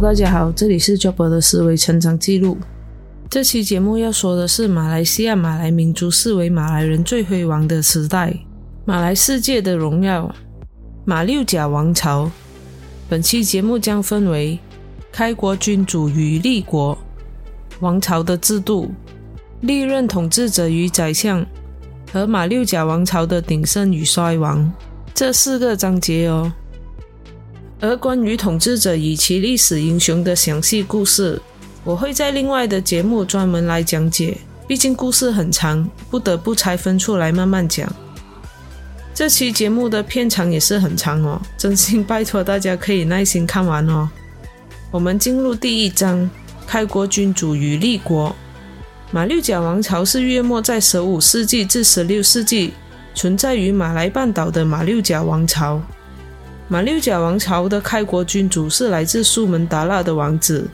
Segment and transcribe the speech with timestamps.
[0.00, 2.56] 大家好，这里是 Job 的思维成长记录。
[3.28, 8.34] 这期节目要说的是马来西亚马来民族视为马来人最辉煌的时代，
[8.86, 10.34] 马来世界的荣耀——
[11.04, 12.30] 马六甲王朝。
[13.10, 14.58] 本期节目将分为
[15.12, 16.96] 开国君主与立国、
[17.80, 18.90] 王朝的制度、
[19.60, 21.44] 历任统治者与宰相
[22.10, 24.72] 和马六甲王朝的鼎盛与衰亡
[25.14, 26.50] 这四个章节哦。
[27.80, 31.40] 而关于统治者与其历史英雄的详细故事，
[31.82, 34.36] 我会在另外的节目专门来讲解。
[34.68, 37.90] 毕竟故事很长，不得不拆分出来慢慢讲。
[39.14, 44.08] 这期节目的片长也是很长哦，真心拜托大家可以耐心看完哦。
[44.90, 46.28] 我们进入第一章：
[46.66, 48.34] 开国君主与立国。
[49.10, 52.74] 马六甲王朝是约莫在十五世纪至十六世纪
[53.14, 55.82] 存在于马来半岛的马六甲王朝。
[56.72, 60.70] 马六甲王朝的开国君主是来自苏门答腊的王子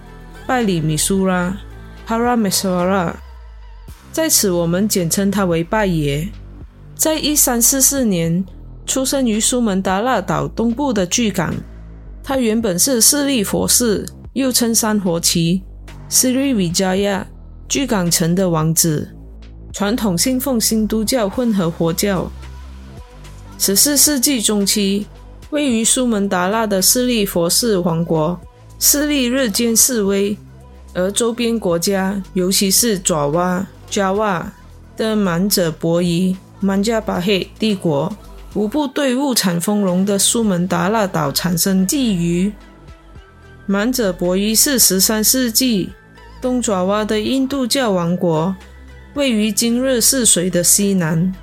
[0.46, 1.56] 拜里米苏拉
[2.06, 3.14] （Parameswara），
[4.12, 6.28] 在此我们简称他为拜爷。
[6.94, 8.44] 在一三四四年
[8.84, 11.54] 出生于苏门答腊岛东部的巨港，
[12.22, 15.62] 他原本是势力佛寺，又称三活旗
[16.10, 17.24] （Sri Vijaya）
[17.66, 19.16] 巨港城的王子，
[19.72, 22.30] 传统信奉新都教混合佛教。
[23.58, 25.06] 十四世纪中期。
[25.50, 28.38] 位于苏门答腊的势力佛寺王国
[28.78, 30.36] 势力日渐式微，
[30.92, 34.44] 而周边国家，尤其是爪哇 （Java）
[34.96, 38.14] 的满者伯夷 （Manjabahit） 帝国，
[38.54, 42.52] 无不对物产丰隆的苏门答腊岛产生觊觎。
[43.66, 45.90] 满者伯夷是十三世纪
[46.40, 48.54] 东爪哇的印度教王国，
[49.14, 51.34] 位于今日泗水的西南。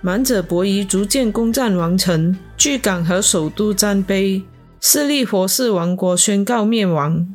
[0.00, 4.42] 满者伯夷逐渐攻占王城、巨港和首都占碑，
[4.80, 7.26] 势力佛氏王国宣告灭亡。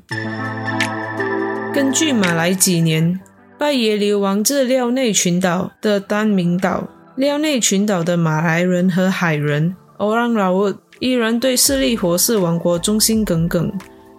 [1.71, 3.19] 根据马来纪年，
[3.57, 6.87] 拜耶流亡至廖内群岛的丹明岛。
[7.15, 13.71] 廖内群岛的马来人和海人欧让拉沃依然对势力佛氏王国忠心耿耿，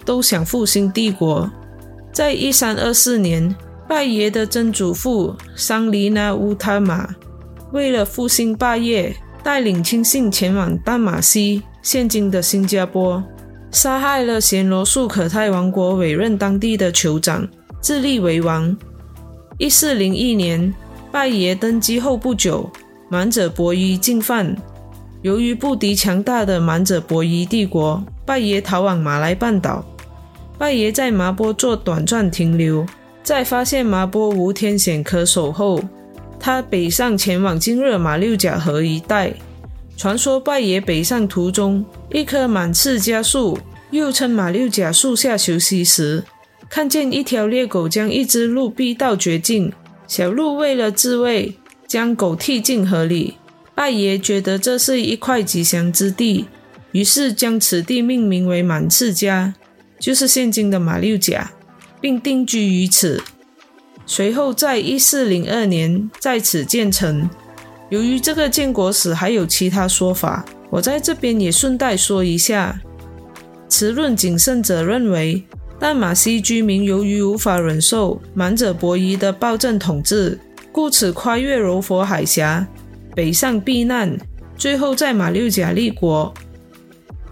[0.04, 1.50] 都想复兴帝国。
[2.12, 3.54] 在一三二四年，
[3.88, 7.08] 拜耶的曾祖父桑离那乌塔马。
[7.72, 13.22] 为了复兴霸业，带领亲信前往淡马锡（现今的新加坡），
[13.72, 17.46] 杀害了暹罗素可泰王国委任当地的酋长，
[17.80, 18.76] 自立为王。
[19.58, 20.72] 一四零一年，
[21.10, 22.70] 拜爷登基后不久，
[23.08, 24.56] 满者伯夷进犯。
[25.22, 29.84] 由于不敌强大的满者伯夷帝国，拜爷逃往马来半岛。
[30.56, 32.86] 拜爷在麻波做短暂停留，
[33.24, 35.82] 在发现麻波无天险可守后。
[36.44, 39.32] 他北上前往今日马六甲河一带。
[39.96, 43.56] 传说拜爷北上途中，一棵满刺家树，
[43.92, 46.24] 又称马六甲树下休息时，
[46.68, 49.72] 看见一条猎狗将一只鹿逼到绝境。
[50.08, 53.34] 小鹿为了自卫，将狗踢进河里。
[53.76, 56.46] 拜爷觉得这是一块吉祥之地，
[56.90, 59.54] 于是将此地命名为满刺家，
[60.00, 61.52] 就是现今的马六甲，
[62.00, 63.22] 并定居于此。
[64.14, 67.30] 随后，在一四零二年在此建成。
[67.88, 72.78] 由于这个建国史还有其他说法，我在这边也顺带说一下。
[73.70, 75.42] 持论谨慎者认为，
[75.78, 80.38] 淡马锡居民由于无法忍受满者伯夷的暴政统治，
[80.70, 82.68] 故此跨越柔佛海峡
[83.14, 84.14] 北上避难，
[84.58, 86.34] 最后在马六甲立国。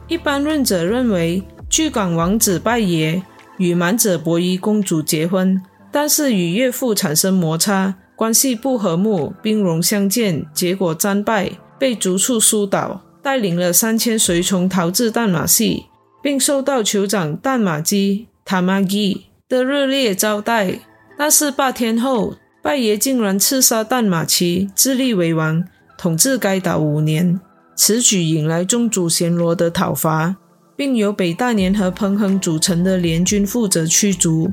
[0.09, 3.23] 一般论者认为，巨港王子拜爷
[3.59, 5.61] 与满者伯夷公主结婚。
[5.93, 15.87] 但是与岳父产生摩擦，关系不和睦，兵戎相见，结果战败，被逐出苏岛，带领了三千随从逃至淡马锡，
[16.23, 20.81] 并受到酋长淡马基塔玛基的热烈招待。
[21.19, 25.65] 但是八天后，拜爷竟然刺杀淡马旗，自立为王，
[25.99, 27.41] 统治该岛五年。
[27.75, 30.37] 此举引来宗主暹罗的讨伐，
[30.76, 34.50] 并由北大年和彭亨组成的联军负责驱逐。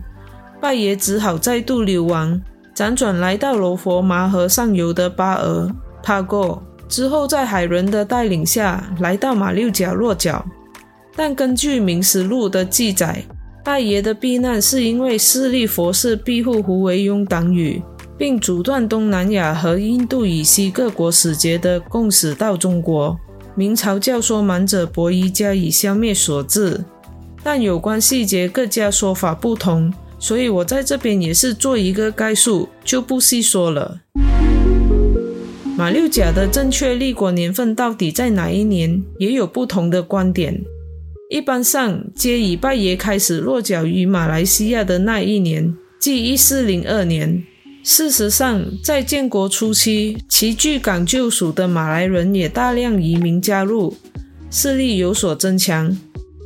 [0.60, 2.42] 拜爷只好再度流亡，
[2.76, 5.70] 辗转来到罗佛麻河上游的巴尔
[6.02, 10.44] 帕过，之后在海伦的带领下来到马六甲落脚。
[11.16, 13.24] 但根据《明史录》的记载，
[13.64, 17.82] 拜爷的避难是因为势力佛寺庇护胡惟庸党羽，
[18.18, 23.18] 并阻断东南亚和印度以西各国使节的供使到中国。
[23.56, 26.86] 明朝教唆满者伯夷加以消灭所致，
[27.44, 29.92] 但有关细节各家说法不同。
[30.20, 34.02] 所以我在这边也是做一个概述，就不细说了。
[35.78, 40.64] 马六甲的正确立国年份到底在哪一年，也有不同的观点。
[41.30, 47.44] 一般上皆以拜耶开始落脚于马来西亚的那一年，即一四零二年。
[47.84, 53.96] 事实上，在建国初期，其据港旧属的马来人也大量移民加入，
[54.50, 55.96] 势力有所增强，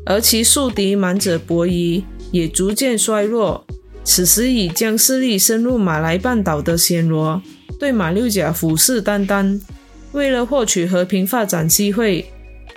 [0.06, 3.66] 而其宿敌满者伯夷也逐渐衰弱。
[4.04, 7.42] 此时已将势力深入马来半岛的暹罗，
[7.80, 9.62] 对马六甲虎视眈眈。
[10.14, 12.26] 为了获取和平发展机会，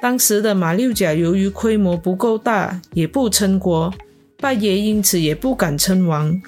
[0.01, 3.93] 当时的马六甲由于规模不够大，也不称国，
[4.39, 6.41] 拜耶因此也不敢称王。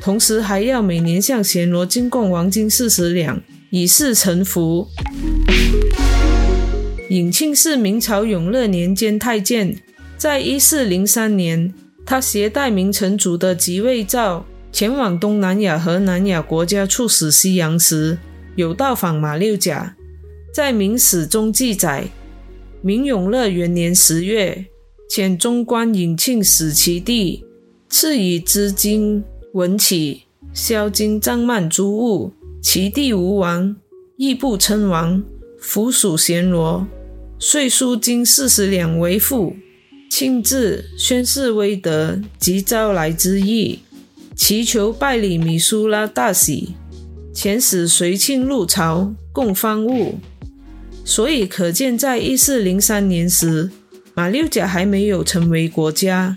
[0.00, 4.86] 同时还要每年向暹罗进贡黄金四十两，以示臣服。
[7.10, 9.76] 尹庆是明朝永乐年间太监，
[10.16, 11.74] 在一四零三年，
[12.04, 18.18] 他携带明成祖的即位诏，前往东南亚和南亚国家出使西洋时，
[18.56, 19.96] 有到访马六甲。
[20.52, 22.08] 在明史中记载，
[22.82, 24.66] 明永乐元年十月，
[25.08, 27.44] 遣中官尹庆使其地，
[27.88, 29.22] 赐以资金。
[29.52, 30.22] 文起
[30.52, 32.32] 销金帐幔诸物，
[32.62, 33.74] 其地无王，
[34.16, 35.20] 亦不称王。
[35.58, 36.86] 府属暹罗，
[37.36, 39.56] 岁书金四十两为赋。
[40.10, 43.78] 庆字宣示威德及招来之意，
[44.36, 46.74] 祈求拜礼米苏拉大喜，
[47.32, 50.18] 遣使随庆入朝，供方物。
[51.04, 53.70] 所以可见，在一四零三年时，
[54.12, 56.36] 马六甲还没有成为国家。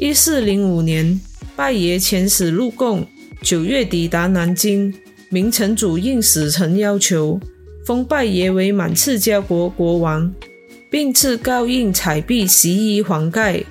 [0.00, 1.20] 一四零五年。
[1.56, 3.06] 拜爷遣使入贡，
[3.42, 4.94] 九月抵达南京。
[5.28, 7.38] 明成祖应使臣要求，
[7.84, 10.32] 封拜爷为满赐家国国王，
[10.90, 13.62] 并赐高印彩币、袭衣、黄盖。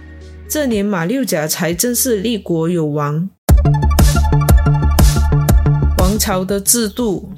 [0.48, 3.30] 这年马六甲才正式立国有王。
[5.98, 7.30] 王朝的制度，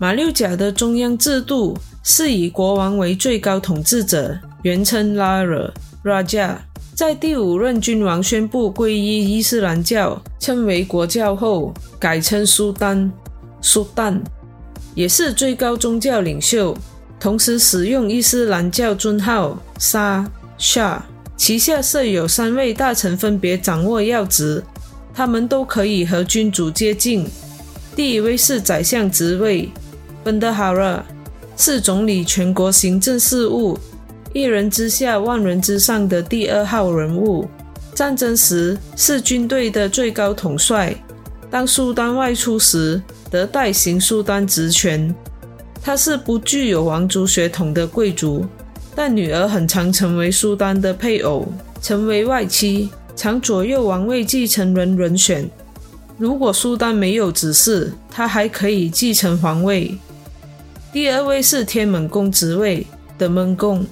[0.00, 5.72] 马六甲的中央制度是以国王为最高统治者，原称拉惹
[6.02, 6.56] （Raja）。
[6.94, 13.12] 在第五任君王宣布皈依伊斯兰教，称为国教后，改称苏丹。
[13.60, 14.18] 苏丹
[14.94, 16.74] 也是最高宗教领袖，
[17.18, 21.00] 同时使用伊斯兰教尊号沙 Shah。
[21.36, 24.64] 旗下设有三位大臣，分别掌握要职，
[25.12, 27.28] 他们都可以和君主接近。
[27.94, 29.68] 第一位是宰相职位
[30.24, 31.04] 本德哈勒
[31.56, 33.78] 是总理全国行政事务。
[34.32, 37.48] 一人之下，万人之上的第二号人物。
[37.94, 40.94] 战争时是军队的最高统帅。
[41.50, 45.14] 当苏丹外出时，得代行苏丹职权。
[45.86, 48.44] 他是不具有王族血统的贵族，
[48.92, 51.46] 但女儿很常成为苏丹的配偶，
[51.80, 55.48] 成为外戚，常左右王位继承人人选。
[56.18, 59.96] 如果苏丹没有子嗣，他还可以继承皇位。
[60.92, 62.84] 第二位是天门宫职位
[63.16, 63.86] 的门宫。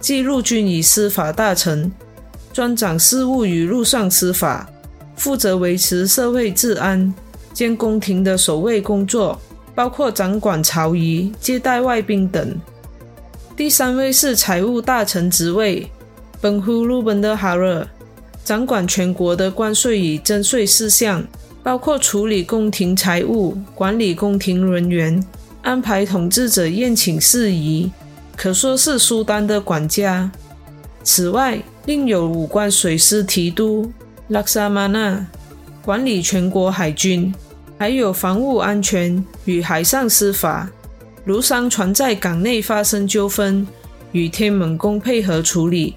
[0.00, 1.92] 即陆军以司法大臣，
[2.54, 4.66] 专掌事务与陆上司法，
[5.14, 7.12] 负责维持社会治安、
[7.52, 9.38] 兼宫廷的守卫工作，
[9.74, 12.54] 包括掌管朝仪、接待外宾等。
[13.56, 15.90] 第三位是财务大臣职位，
[16.40, 17.86] 本呼鲁本的哈勒，
[18.44, 21.24] 掌管全国的关税与征税事项，
[21.62, 25.24] 包括处理宫廷财务、管理宫廷人员、
[25.62, 27.90] 安排统治者宴请事宜。
[28.36, 30.30] 可说是苏丹的管家。
[31.04, 33.92] 此外，另有五官水师提督
[34.28, 35.24] 拉萨曼纳
[35.84, 37.32] 管理全国海军，
[37.78, 40.70] 还有防务安全与海上司法。
[41.24, 43.66] 如商船在港内发生纠纷，
[44.12, 45.94] 与天猛宫配合处理，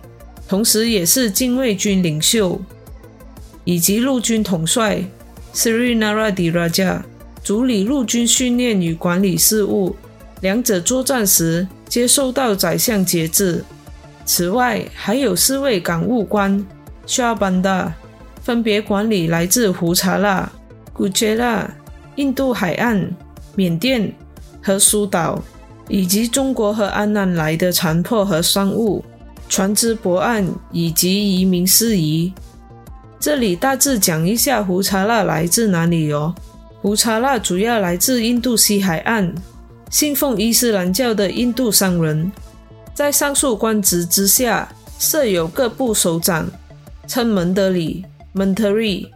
[0.48, 2.62] 同时也是禁卫军领袖，
[3.63, 5.03] 以及陆军统帅
[5.53, 7.01] Sri Naradi Raja
[7.43, 9.96] 主理陆军训练与管理事务。
[10.41, 11.67] 两者作战时。
[11.88, 13.63] 接受到宰相节制。
[14.25, 16.65] 此外，还有四位港务官
[17.07, 17.93] （Shabanda），
[18.43, 20.51] 分别管理来自胡查那、
[20.98, 21.70] 古杰拉、
[22.16, 23.08] 印度海岸、
[23.56, 24.12] 缅甸
[24.63, 25.39] 和苏岛，
[25.88, 29.06] 以及中国和安南来的船舶和商务、
[29.48, 32.34] 船只泊岸以及移民事宜。
[33.20, 36.34] 这里大致讲一下胡查拉来自哪里哦。
[36.82, 39.32] 胡查拉主要来自印度西海岸。
[39.92, 42.32] 信奉伊斯兰教的印度商人，
[42.96, 46.50] 在上述官职之下设有各部首长，
[47.08, 48.04] 称门德里
[48.36, 49.08] （Menteri），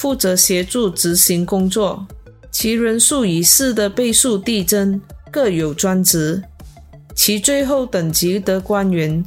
[0.00, 2.06] 负责协助执行工作，
[2.50, 4.98] 其人数以四的倍数递增，
[5.30, 6.42] 各有专职。
[7.14, 9.22] 其最后等级的官员，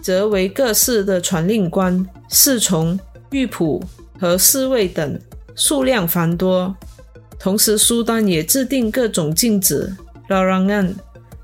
[0.00, 2.96] 则为各市的传令官、侍从、
[3.32, 3.82] 御仆
[4.20, 5.20] 和侍卫等，
[5.56, 6.72] 数量繁多。
[7.40, 9.92] 同时，苏丹也制定各种禁止。
[10.28, 10.94] 拉让案，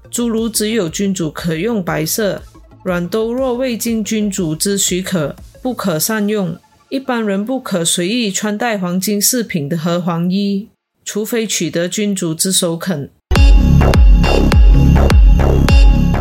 [0.09, 2.41] 诸如只有君主可用白色
[2.85, 6.57] 软兜若未经君主之许可，不可善用。
[6.91, 10.69] 一般人不可随意穿戴黄金饰品的和黄衣，
[11.05, 13.11] 除非取得君主之首肯。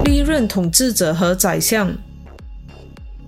[0.04, 1.96] 历任统治者和宰相。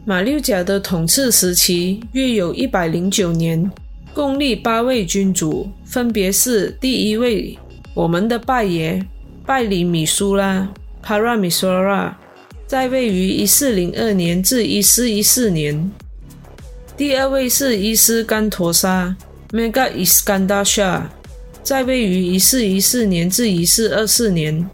[0.03, 3.72] 马六甲的统治时期约有一百零九年，
[4.13, 7.58] 共立八位君主，分别是：第一位，
[7.93, 9.01] 我们的拜爷
[9.46, 10.67] 拜里米苏拉
[11.01, 12.15] （Paramisura），
[12.67, 15.89] 在位于一四零二年至一四一四年。
[17.00, 19.15] 第二位是伊斯干陀沙
[19.53, 21.03] （Mega Iskandar Shah），
[21.63, 24.70] 在位于一四一四年至一四二四年。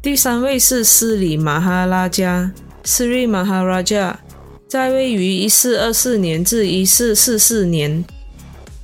[0.00, 2.50] 第三位是斯里马哈拉加
[2.84, 4.14] （Sri Maharaja），
[4.66, 8.06] 在位于一四二四年至一四四四年。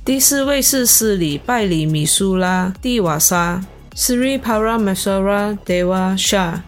[0.05, 3.65] 第四位是斯里拜里米苏拉蒂瓦沙
[3.95, 6.59] （Sri Paramesara Deva Shah），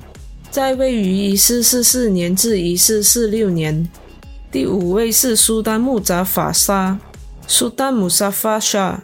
[0.49, 3.87] 在位于一四四四年至一四四六年。
[4.51, 6.99] 第五位是苏丹穆扎法沙，
[7.45, 9.03] 苏丹穆沙法沙，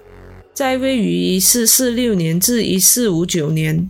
[0.55, 3.87] 在位于一四四六年至一四五九年。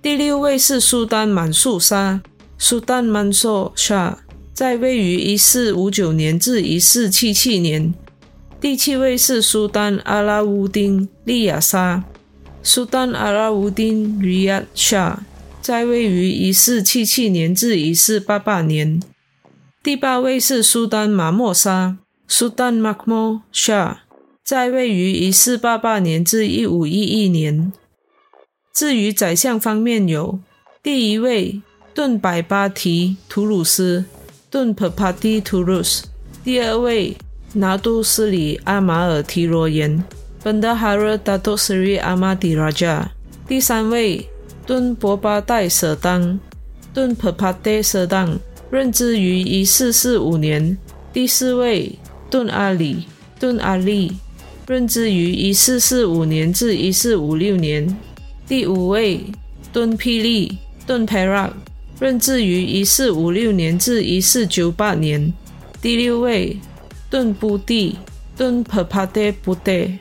[0.00, 2.22] 第六位是苏丹满素沙，
[2.56, 4.20] 苏丹曼索沙，
[4.54, 7.92] 在位于一四五九年至一四七七年。
[8.60, 12.04] 第七位是苏丹阿拉乌丁利亚沙，
[12.62, 15.24] 苏丹阿拉乌丁利亚沙，
[15.60, 19.02] 在位于一四七七年至一四八八年。
[19.86, 24.00] 第八位是苏丹马莫沙，苏丹马莫沙，
[24.42, 27.72] 在位于一四八八年至一五一一年。
[28.74, 30.40] 至于宰相方面，有
[30.82, 31.62] 第一位
[31.94, 34.04] 顿百巴提图鲁斯，
[34.50, 36.06] 顿帕帕蒂图鲁斯；
[36.42, 37.16] 第二位
[37.52, 40.02] 拿督斯里阿马尔提罗延，
[40.42, 43.08] 本达哈热达多斯里阿马迪拉加；
[43.46, 44.28] 第三位
[44.66, 46.40] 顿博巴代舍当，
[46.92, 48.36] 顿帕帕代舍当。
[48.76, 50.76] 任职于一四四五年，
[51.10, 53.06] 第四位顿阿里
[53.40, 54.12] 顿阿利，
[54.68, 57.96] 任职于一四四五年至一四五六年，
[58.46, 59.24] 第五位
[59.72, 61.50] 顿霹雳顿帕拉
[61.98, 65.32] 任职于一四五六年至一四九八年，
[65.80, 66.58] 第六位
[67.08, 67.96] 顿布蒂
[68.36, 69.92] 顿 Perpade Bude，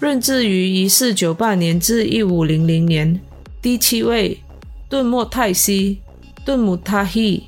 [0.00, 3.20] 任职于一四九八年至一五零零年，
[3.60, 4.38] 第七位
[4.88, 5.98] 顿莫泰西
[6.46, 7.42] 顿姆塔希。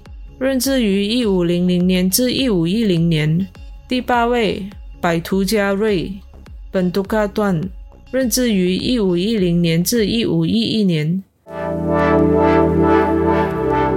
[0.44, 3.48] 任职于一五零零年至一五一零年。
[3.88, 4.68] 第八位
[5.00, 6.12] 百图加瑞
[6.70, 7.58] 本都卡段，
[8.12, 11.24] 任职于一五一零年至一五一一年。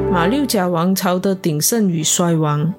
[0.09, 2.73] 马六甲王朝的鼎盛与衰亡。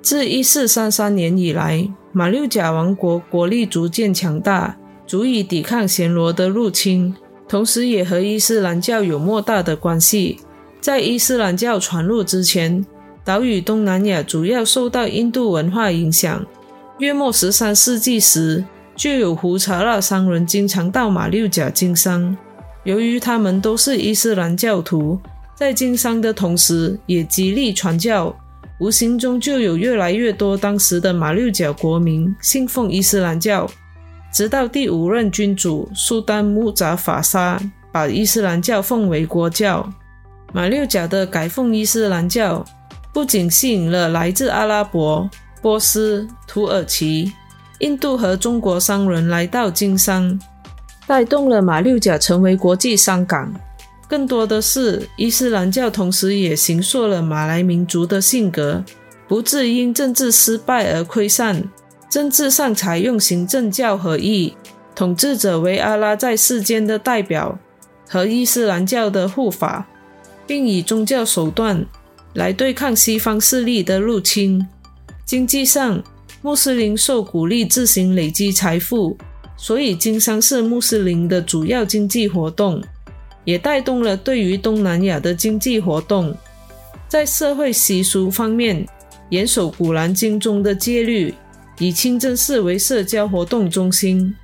[0.00, 4.76] 自一四三三年以来，马六甲王国国力逐渐强大，
[5.08, 7.12] 足以抵抗暹罗的入侵，
[7.48, 10.38] 同时也和伊斯兰教有莫大的关系。
[10.80, 12.84] 在伊斯兰教传入之前，
[13.24, 16.44] 岛屿东南亚主要受到印度文化影响。
[16.98, 18.64] 约莫十三世纪时，
[18.96, 22.36] 就有胡查拉商人经常到马六甲经商。
[22.84, 25.18] 由于他们都是伊斯兰教徒，
[25.54, 28.34] 在经商的同时也极力传教，
[28.80, 33.70] 无形中就有越来越多当时的马六甲国民信奉伊斯兰教。
[34.32, 37.60] 直到第五任君主苏丹穆扎法沙
[37.92, 39.88] 把伊斯兰教奉为国教。
[40.52, 42.64] 马六甲的改奉伊斯兰教，
[43.12, 45.28] 不仅吸引了来自阿拉伯、
[45.60, 47.32] 波斯、土耳其、
[47.80, 50.38] 印度和中国商人来到经商，
[51.06, 53.52] 带动了马六甲成为国际商港。
[54.08, 58.84] 更多的是，伊斯兰教同时也形塑了马来民族的性格，
[59.28, 61.64] 不致因政治失败而溃散。
[62.08, 64.54] 政治上采用行政教合一，
[64.94, 67.58] 统治者为阿拉在世间的代表
[68.08, 69.86] 和伊斯兰教的护法。
[70.44, 71.86] 并以宗教手段
[72.34, 74.66] 来对抗西方势力的入侵。
[75.24, 76.02] 经济上，
[76.42, 79.16] 穆斯林受鼓励自行累积财富，
[79.56, 82.82] 所以经商是穆斯林的主要经济活动，
[83.44, 86.34] 也带动了对于东南亚的经济活动。
[87.08, 88.86] 在社会习俗方面，
[89.30, 91.34] 严守《古兰经》中的戒律，
[91.78, 94.34] 以清真寺为社交活动中心，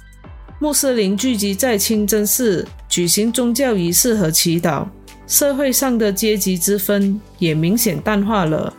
[0.59, 4.87] 穆斯林聚集在清真寺举行宗教仪式和祈祷。
[5.28, 8.73] 社会上的阶级之分也明显淡化了。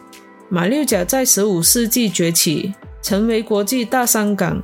[0.50, 4.60] 马六甲在十五世纪崛起，成为国际大商港，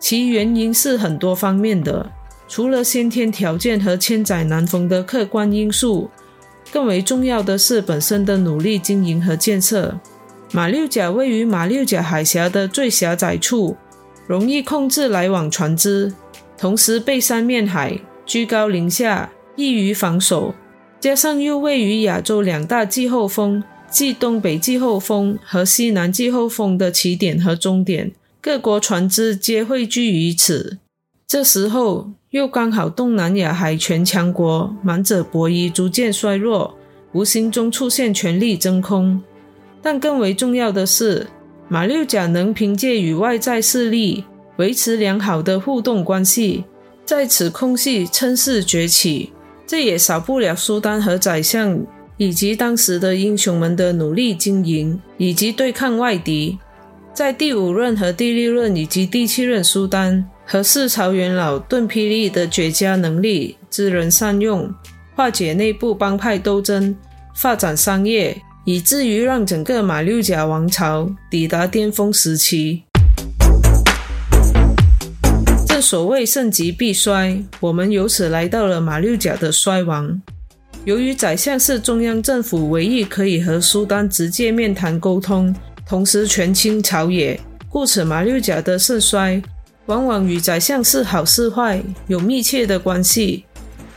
[0.00, 2.10] 其原因是很多方面的。
[2.48, 6.10] 除了先天条件和千载难逢的客观因素，
[6.72, 9.96] 更为重要的是本身的努力经营和建设。
[10.50, 13.76] 马六甲位于马六甲海峡的最狭窄处，
[14.26, 16.12] 容易控制来往船只，
[16.56, 20.52] 同时背山面海，居高临下，易于防守。
[21.00, 30.78] 加上又位于亚洲两大季候风即东北季候风和西南季候风的起点和终点，各国船只皆汇聚于此。
[31.26, 36.74] 这时候又刚好东南亚海权强国满者博弈逐渐衰弱，
[37.12, 39.22] 无形中出现权力真空。
[39.80, 41.28] 但更为重要的是，
[41.68, 44.24] 马六甲能凭借与外在势力
[44.56, 46.64] 维持良好的互动关系，
[47.04, 49.32] 在此空隙趁势崛起。
[49.68, 51.78] 这也少不了苏丹和宰相
[52.16, 56.58] 以及当时的英雄们的努力经营以及对抗外敌。
[57.12, 64.72] 在第五任和第六任以及第七任苏丹和四朝元老顿霹雳的绝佳能力，知人善用，
[65.14, 66.96] 化解内部帮派斗争，
[67.34, 68.40] 发展商业。
[68.64, 72.82] 以至于让整个马六甲王朝抵达巅峰时期。
[75.78, 80.20] 正所谓盛极必衰，我们由此来到了马六甲的衰亡。
[80.84, 85.54] 由于宰相是中央政府唯一可以和苏丹直接面谈沟通，
[85.86, 87.38] 同时权倾朝野，
[87.70, 89.40] 故此马六甲的盛衰
[89.86, 93.44] 往往与宰相是好是坏有密切的关系。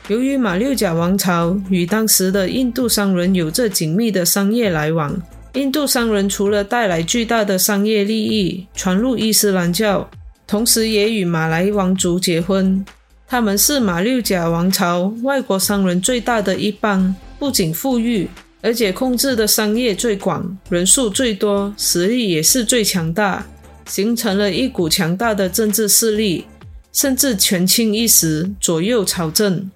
[0.07, 5.19] 由于马六甲王朝与当时的印度商人有着紧密的商业来往，
[5.53, 10.07] 印度商人除了带来巨大的商业利益，传入伊斯兰教，
[10.51, 12.86] 同时也与马来王族结婚。
[13.25, 18.27] 他们是马六甲王朝外国商人最大的一帮，不仅富裕，
[18.60, 23.48] 而且控制的商业最广，人数最多，实力也是最强大，
[23.86, 26.43] 形成了一股强大的政治势力，
[26.91, 29.72] 甚至权倾一时，左右朝政。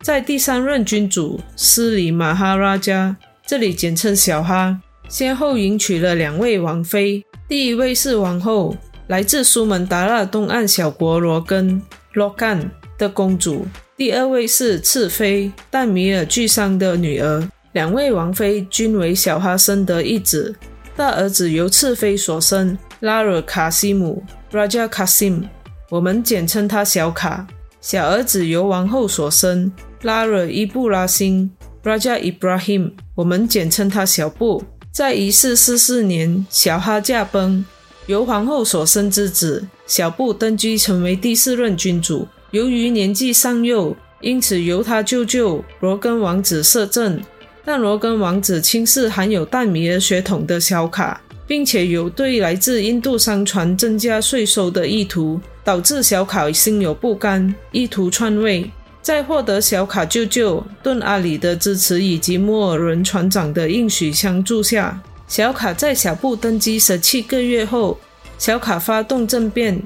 [0.00, 3.14] 在第三任君主斯里马哈拉加，
[3.46, 7.22] 这里简称小哈，先后迎娶了两位王妃。
[7.46, 8.74] 第一位是王后，
[9.08, 11.80] 来自苏门答腊东岸小国罗根
[12.14, 17.48] 罗干的公主；第二位是次妃，但米尔巨商的女儿。
[17.72, 20.54] 两位王妃均为小哈生的一子，
[20.96, 25.42] 大儿子由次妃所生，拉尔卡西姆 （Raja Kasim），
[25.90, 27.44] 我们简称他小卡；
[27.80, 29.70] 小儿子由王后所生。
[30.02, 31.50] 拉尔伊布拉辛
[31.82, 34.62] （Raja Ibrahim），我们简称他小布。
[34.92, 37.64] 在一四四四年，小哈驾崩，
[38.06, 42.28] 由皇后所生之子小布登基成为第四任君主。
[42.50, 47.20] 由于年纪尚幼，因此由他舅舅罗根王子摄政。
[47.64, 58.70] 但罗根王子轻视含有淡米尔血统的小卡，并且有对来自印度商船增加税收的意图，导致小卡心有不甘，意图篡位。
[59.00, 67.98] 在获得小卡舅舅顿阿里的支持以及摩尔伦船长的应许相助下，小卡在小布登基十七个月后，
[68.38, 69.82] 小卡发动政变，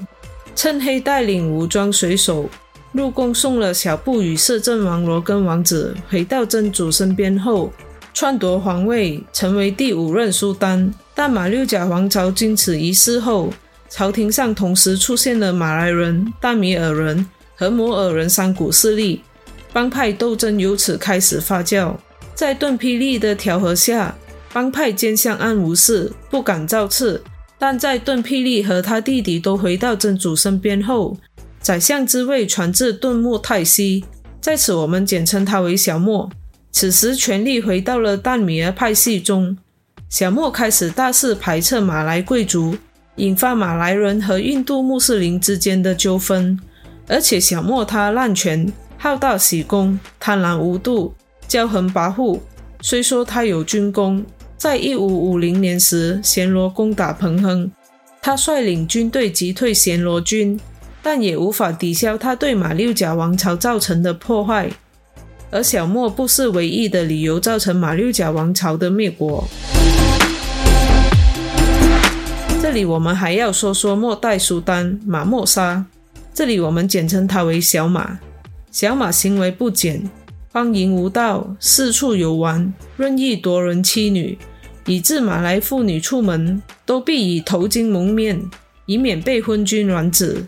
[0.55, 2.49] 趁黑带领武装水手
[2.91, 7.71] 入宫送了小布与摄政王罗根王子回到真主身边后，
[8.13, 10.93] 篡夺皇位，成为第五任苏丹。
[11.15, 13.53] 但马六甲王朝经此一事后，
[13.89, 17.27] 朝廷上同时出现了马来人、大米尔人。
[17.59, 19.21] 和摩尔人三股势力
[19.73, 21.93] 帮派斗争由此开始发酵，
[22.33, 24.15] 在顿霹雳的调和下，
[24.51, 27.23] 帮派间相安无事，不敢造次。
[27.57, 31.17] 但在顿霹雳和他弟弟都回到真主身边后，
[31.59, 34.05] 宰相之位传至顿莫泰西，
[34.39, 36.29] 在此我们简称他为小莫。
[36.71, 39.57] 此时权力回到了淡米尔派系中，
[40.07, 42.77] 小莫开始大肆排斥马来贵族，
[43.17, 46.57] 引发马来人和印度穆斯林之间的纠纷。
[47.07, 51.13] 而且小莫他滥权、好大喜功、贪婪无度、
[51.49, 52.39] 骄横跋扈。
[52.81, 54.23] 虽说他有军功，
[54.59, 57.71] 在一五五零年时，暹罗攻打彭亨，
[58.21, 60.59] 他率领军队击退暹罗军，
[61.01, 64.69] 但也无法抵消他对马六甲王朝造成的破坏。
[65.49, 69.47] 而小莫不是唯一的理由造成马六甲王朝的灭国。
[72.61, 75.85] 这里我们还要说说末代苏丹马莫沙。
[76.33, 78.19] 这里我们简称他为小马。
[78.73, 80.09] 小马行为不检，
[80.51, 84.37] 荒淫无道，四处游玩，任意夺人妻女，
[84.89, 88.49] 以致马来妇女出门都必以头巾蒙面，
[88.87, 90.47] 以免被昏君软子。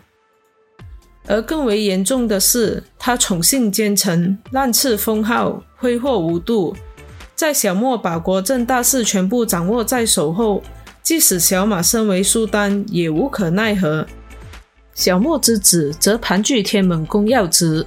[1.27, 6.75] 而更为严重的是，他宠幸奸臣，滥赐封号，挥霍无度。
[7.36, 10.63] 在小莫把国政大事全部掌握在手后，
[11.04, 14.08] 即使小马身为苏丹，也无可奈何。
[14.95, 17.86] 小莫之子则盘踞天门宫要职，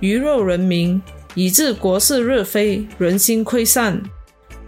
[0.00, 1.02] 鱼肉人民，
[1.34, 4.02] 以致国势日非，人心溃散。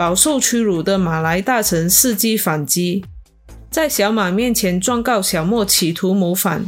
[0.00, 3.04] 饱受屈辱的马来大臣伺机反击，
[3.70, 6.64] 在小马面前状告小莫企图谋反。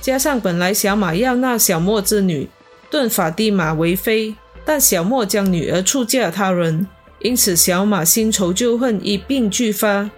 [0.00, 2.48] 加上本来小马要纳小莫之女
[2.90, 6.88] 顿法蒂玛为妃，但小莫将女儿出嫁他人，
[7.20, 10.10] 因此小马新仇旧恨一并俱发，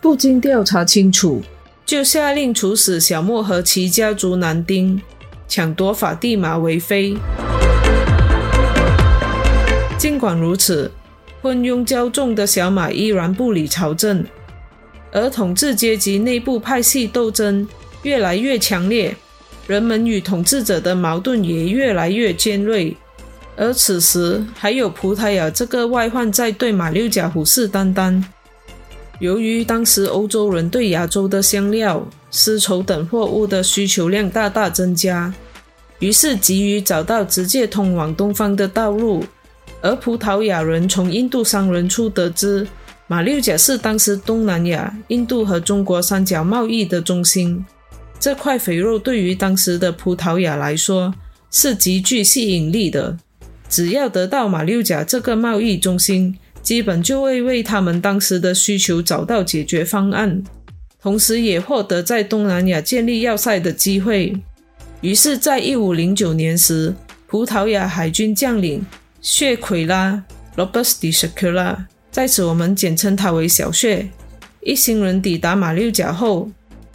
[0.00, 1.42] 不经调查清楚，
[1.84, 5.02] 就下令处死小莫和其家族男丁，
[5.48, 7.16] 抢夺法蒂玛为妃。
[9.98, 10.92] 尽管如此，
[11.44, 14.24] 昏庸骄纵的小马依然不理朝政，
[15.12, 17.68] 而统治阶级内部派系斗争
[18.02, 19.14] 越来越强烈，
[19.66, 22.96] 人们与统治者的矛盾也越来越尖锐。
[23.56, 28.24] 而此时，还有葡萄牙这个外患在对马六甲虎视眈眈。
[29.18, 35.30] 由于当时欧洲人对亚洲的香料、丝绸等货物的需求量大大增加，
[35.98, 39.22] 于是急于找到直接通往东方的道路。
[39.84, 42.66] 而葡萄牙人从印度商人处得知，
[43.06, 47.62] 马六甲是当时东南亚、印度和中国三角贸易的中心。
[48.18, 51.14] 这块肥肉对于当时的葡萄牙来说
[51.50, 53.18] 是极具吸引力的。
[53.68, 60.42] 只要得到马六甲这个贸易中心，基本就会为他们当时的需求找到解决方案，
[61.02, 64.34] 同时也获得在东南亚建立要塞的机会。
[65.02, 66.94] 于是，在一五零九年时，
[67.26, 68.82] 葡萄牙海军将领
[69.24, 70.22] 血奎拉
[70.54, 74.10] （Robert de s c u l a 在此我们简称他为小血）
[74.60, 76.50] 一行人抵达马六甲后，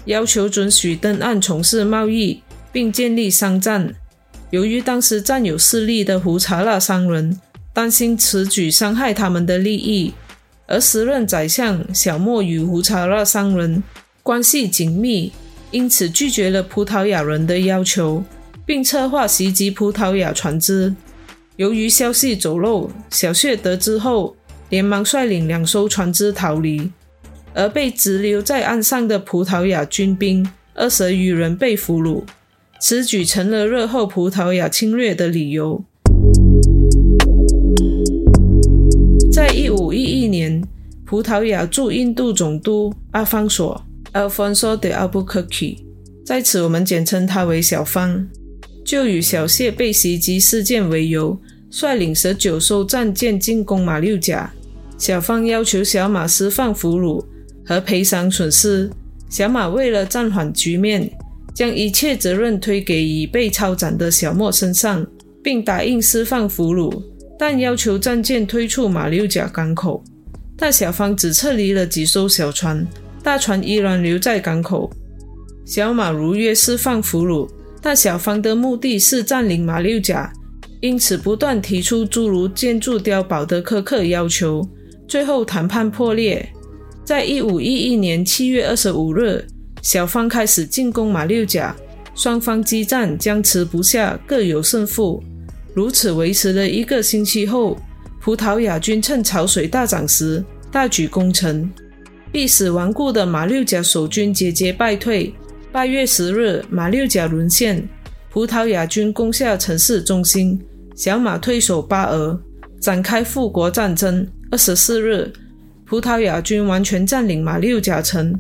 [0.06, 3.96] 要求准许登岸从事贸易，并建立商站。
[4.52, 7.36] 由于当时占有势力的胡查那商人
[7.74, 10.14] 担心此举伤害他们的利益，
[10.68, 13.82] 而时任宰相小莫与胡查那商人
[14.22, 15.32] 关系紧密，
[15.72, 18.24] 因此拒绝了葡萄牙人的要求，
[18.68, 20.94] 并策划袭击葡萄牙船只。
[21.60, 24.34] 由于消息走漏，小谢得知后，
[24.70, 26.90] 连忙率领两艘船只逃离，
[27.54, 32.24] 而被滞留在岸上的葡萄牙军兵二十余人被俘虏。
[32.80, 35.84] 此举成了日后葡萄牙侵略的理由。
[39.30, 40.64] 在一五一一年，
[41.06, 45.80] 葡萄牙驻印度总督阿方索 （Alfonso de Albuquerque）
[46.26, 48.26] 在此我们简称他为小方，
[48.90, 51.38] 就以小谢被袭击事件为由，
[51.70, 54.52] 率领十九艘战舰进攻马六甲。
[54.98, 57.24] 小方要求小马释放俘虏
[57.64, 58.90] 和赔偿损失。
[59.30, 61.08] 小马为了暂缓局面。
[61.54, 65.06] 将一切责任推给已被抄斩的小莫身上，
[65.44, 67.04] 并答应释放俘虏，
[67.38, 70.02] 但要求战舰退出马六甲港口。
[70.58, 72.88] 但小方只撤离了几艘小船，
[73.22, 74.90] 大船依然留在港口。
[75.66, 77.50] 小马如约释放俘虏，
[77.82, 80.32] 但小方的目的是占领马六甲，
[80.82, 84.68] 因此不断提出诸如建筑碉堡的苛刻要求。
[85.08, 86.48] 最后谈判破裂，
[87.04, 89.46] 在一五一一年七月二十五日。
[89.82, 91.74] 小方开始进攻马六甲，
[92.14, 95.24] 双方激战僵持不下，各有胜负。
[95.74, 97.78] 如此维持了一个星期后，
[98.20, 101.72] 葡萄牙军趁潮水大涨时大举攻城，
[102.32, 105.34] 必死顽固的马六甲守军节节败退。
[105.72, 107.88] 八月十日，马六甲沦陷，
[108.32, 110.60] 葡萄牙军攻下城市中心，
[110.96, 112.42] 小马退守巴俄，
[112.82, 114.28] 展开复国战争。
[114.50, 115.32] 二十四日，
[115.86, 118.34] 葡萄牙军完全占领马六甲城。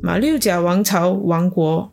[0.00, 1.92] 马六甲王朝亡国。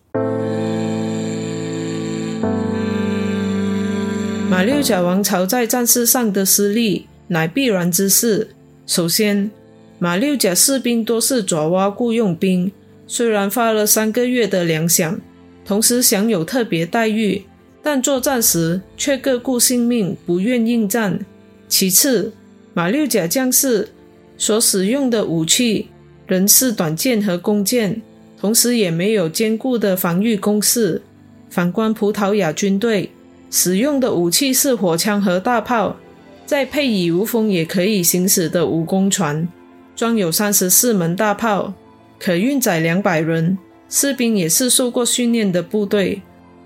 [4.48, 8.50] 马六甲王朝在战事上的失利乃必然之事。
[8.86, 9.50] 首先，
[9.98, 12.72] 马六甲士兵多是爪哇雇佣兵，
[13.08, 15.20] 虽然发了三个月的粮饷，
[15.64, 17.44] 同时享有特别待遇，
[17.84, 21.20] 但作战时却各顾性命，不愿应战。
[21.68, 22.34] 其次，
[22.74, 23.90] 马六甲将士
[24.38, 25.90] 所使用的武器。
[26.28, 28.02] 仍是短剑和弓箭，
[28.40, 31.04] 同时也没有坚固的防御工事。
[31.52, 33.12] 反观葡萄牙军队，
[33.52, 35.98] 使用的武器是火枪和大炮，
[36.44, 39.48] 再配以无风也可以行驶的武功船，
[39.96, 41.76] 装有三十四门大炮，
[42.26, 43.56] 可运载两百人。
[43.88, 46.24] 士兵也是受过训练的部队，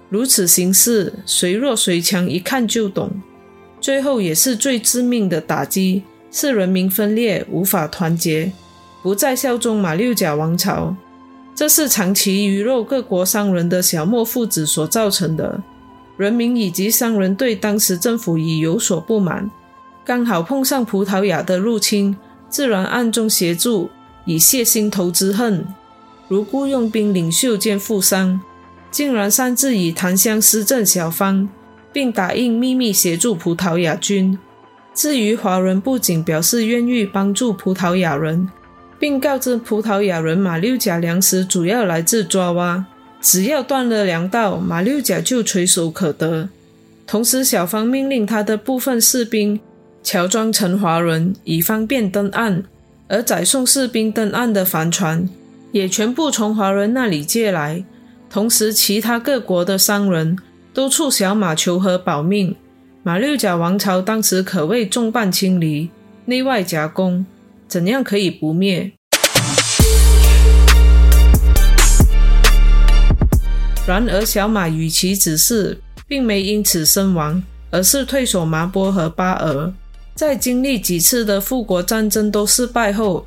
[0.08, 3.12] 如此形势，谁弱谁强一看就懂。
[3.82, 8.54] 最后也是最致命的打击，是人民分裂，无法团结。
[9.04, 10.96] 不再效忠马六甲王朝，
[11.54, 15.62] 这是长期鱼肉各国商人的小莫父子所造成的。
[16.16, 19.52] 人民以及商人对当时政府已有所不满，
[20.06, 22.16] 刚好碰上葡萄牙的入侵，
[22.48, 23.90] 自然暗中协助，
[24.30, 25.66] 以泄心头之恨。
[26.28, 28.40] 如雇佣兵领袖兼富商，
[28.92, 31.50] 竟然擅自以檀香施赠小方，
[31.92, 34.38] 并答应秘密协助葡萄牙军。
[34.94, 38.48] 至于华人，不仅表示愿意帮助葡萄牙人。
[39.00, 42.86] 并告知葡萄牙人，马六甲粮食主要来自爪哇，
[43.22, 46.50] 只要断了粮道，马六甲就垂手可得。
[47.08, 49.60] 同时，小方命令他的部分士兵
[50.04, 52.66] 乔装成华人以方便登岸，
[53.12, 55.28] 而载送士兵登岸的帆船
[55.72, 57.84] 也全部从华人那里借来。
[58.30, 60.38] 同时，其他各国的商人
[60.76, 62.56] 都促小马求和保命。
[63.02, 65.90] 马六甲王朝当时可谓众叛亲离，
[66.26, 67.26] 内外夹攻，
[67.68, 68.92] 怎样可以不灭？
[73.88, 77.42] 然而，小马与其子嗣并没因此身亡，
[77.72, 79.74] 而是退守麻波和巴尔。
[80.20, 83.26] 在经历几次的复国战争都失败后，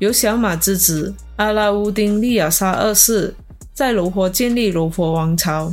[0.00, 3.34] 由小马之子阿拉乌丁利亚沙二世
[3.72, 5.72] 在柔佛建立柔佛王朝。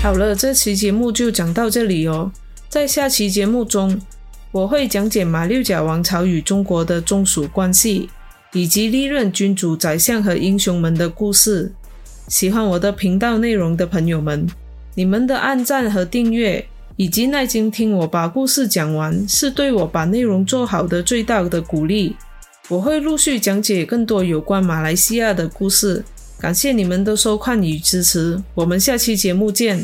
[0.00, 2.30] 好了，这期节目就讲到这里哦。
[2.68, 4.00] 在下期节目中，
[4.52, 8.08] 我会讲解马六甲王朝与中国的宗属关系，
[8.52, 11.72] 以及历任君主、宰相和英雄们的故事。
[12.28, 14.46] 喜欢我的频道内容的朋友们，
[14.94, 16.64] 你们的按赞和订阅，
[17.00, 22.14] 以及耐心听我把故事讲完，是对我把内容做好的最大的鼓励。
[22.68, 26.04] 我会陆续讲解更多有关马来西亚的故事。
[26.38, 29.82] 感谢你们的收看与支持，我们下期节目见。